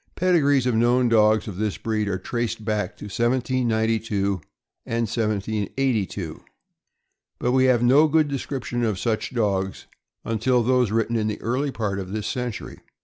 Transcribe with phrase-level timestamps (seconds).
[0.15, 4.41] Pedigrees of known dogs of this breed are traced back to 1792
[4.83, 6.43] and 1782,
[7.37, 9.85] but we have no good description of such dogs
[10.25, 12.79] until those written in the early part of this century.